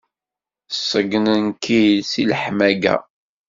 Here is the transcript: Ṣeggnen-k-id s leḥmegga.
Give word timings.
Ṣeggnen-k-id 0.89 1.97
s 2.11 2.11
leḥmegga. 2.29 2.95